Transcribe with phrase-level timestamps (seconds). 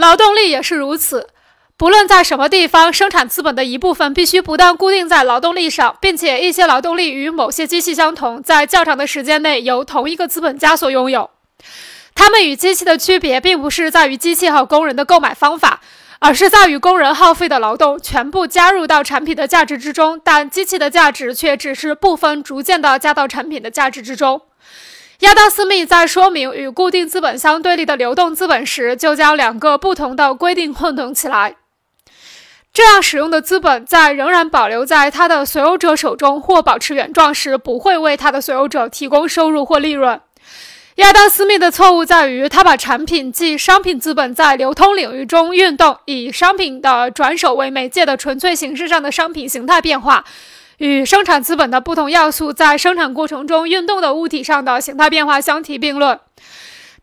[0.00, 1.28] 劳动力也是如此。
[1.76, 11.28] 不论在什么地方，生产资本的一部分必须不断固定在劳动力上，并且一些劳动力与某些机器相同，在较长的时间内由同一个资本家所拥有。
[12.14, 15.80] 它们与机器的区别，并不是在于机器和工人的购买方法，
[16.18, 24.40] 而是在于工人耗费的劳动全部加入到产品的价值之中，但机器的价值却只是部分逐渐地加到产品的价值之中。
[25.20, 31.56] 亚当·斯密在说明与固定资本相对立的流动资本时，就将两个不同的规定混同起来。
[32.72, 40.18] 这样使用的资本，在仍然保留在它的所有者手中或保持原状时，不会为它的所有者提供收入或利润。
[40.96, 50.24] 亚当·斯密的错误在于，他把产品即商品资本在流通领域中运动，以商品的转手为媒介的纯粹形式上的商品形态变化，
[50.80, 56.18] 与生产资本的不同要素在生产过程中运动的物体上的形态变化相提并论。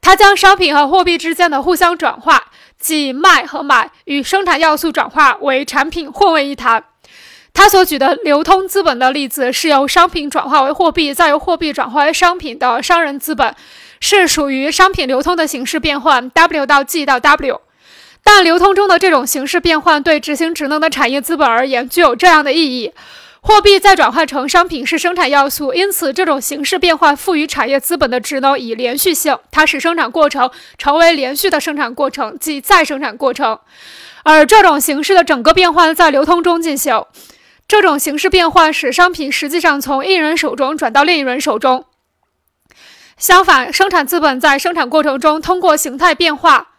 [0.01, 2.45] 他将商品和货币之间的互相转化。
[2.79, 6.83] 即卖和买与生产要素转化为产品混为一谈。
[7.51, 13.55] 他所举的流通资本的例子是由商品转化为货币，再由货币转化为商品的商人资本，
[13.99, 17.61] 是属于商品流通的形式变换 W 到 G 到 W。
[18.23, 22.93] 但流通中的这种形式变换对执行职能的产业资本而言具有这样的意义。
[23.47, 33.57] 货币再转换成商品是生产要素，因此这种形式变换赋予产业资本的职能以连续性，它使生产过程成为连续的生产过程，即再生产过程。
[34.23, 37.05] 而这种形式的整个变换在流通中进行，
[37.69, 41.85] 这种形式变换使商品实际上从一人手中转到另一人手中。
[43.17, 46.71] 相反，生产资本在生产过程中通过形态变化。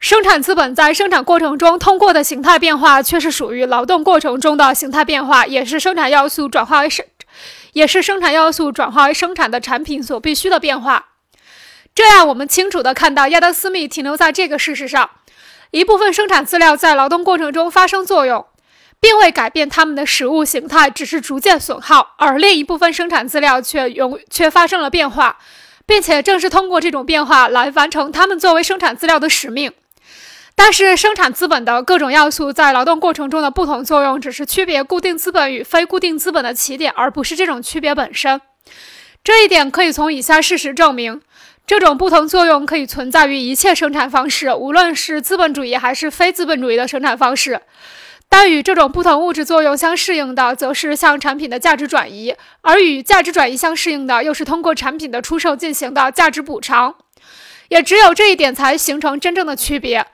[0.00, 7.04] 生产资本在生产过程中通过的形态变化，却是属于劳动过程中的形态变化，也是生产要素转化为生，
[7.72, 11.06] 也是生产要素转化为生产的产品所必须的变化。
[11.96, 15.10] 这样，我们清楚地看到亚当·斯密停留在这个事实上：
[15.72, 18.46] 一部分生产资料在劳动过程中发生作用，
[19.00, 25.38] 并未改变它们的实物形态，只是逐渐损耗；而另一部分生产资料却永却发生了变化，
[25.84, 29.72] 并且正是通过这种变化来完成它们作为生产资料的使命。
[30.60, 38.40] 但是，生产资本的各种要素在劳动过程中的不同作用，只是区别固定资本与非固定资本的起点，而不是这种区别本身。
[39.22, 41.22] 这一点可以从以下事实证明：
[41.64, 47.60] 这种不同作用可以存在于一切生产方式，无论是资本主义还是非资本主义的生产方式。
[48.28, 56.96] 但与这种不同物质作用相适应的，则是向产品的价值转移；而与价值转移相适应的，又是通过产品的出售进行的价值补偿。
[57.68, 60.04] 也只有这一点，才形成真正的区别。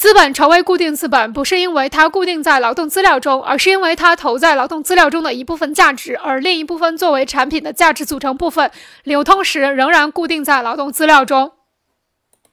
[0.00, 8.70] 资本成为固定资本，不是因为它固定在劳动资料中，而是因为它投在劳动资料中的一部分价值，而另一部分作为产品的价值组成部分，
[9.04, 11.52] 流通时仍然固定在劳动资料中。